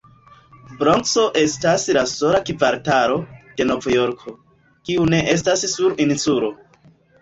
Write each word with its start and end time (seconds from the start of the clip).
Bronkso 0.79 1.25
estas 1.41 1.85
la 1.99 2.03
sola 2.15 2.41
kvartalo 2.49 3.21
de 3.61 3.71
Novjorko, 3.75 4.37
kiu 4.91 5.09
ne 5.17 5.25
estas 5.39 5.71
sur 5.79 5.99
insulo. 6.11 6.57